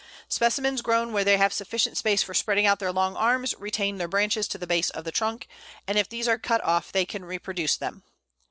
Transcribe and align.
Specimens 0.29 0.81
grown 0.81 1.13
where 1.13 1.23
they 1.23 1.37
have 1.37 1.53
sufficient 1.53 1.95
space 1.95 2.23
for 2.23 2.33
spreading 2.33 2.65
out 2.65 2.79
their 2.79 2.91
long 2.91 3.15
arms, 3.15 3.53
retain 3.59 3.97
their 3.99 4.07
branches 4.07 4.47
to 4.47 4.57
the 4.57 4.65
base 4.65 4.89
of 4.89 5.03
the 5.03 5.11
trunk, 5.11 5.47
and 5.87 5.95
if 5.95 6.09
these 6.09 6.27
are 6.27 6.39
cut 6.39 6.63
off 6.63 6.91
they 6.91 7.05
can 7.05 7.23
reproduce 7.23 7.77
them. 7.77 8.01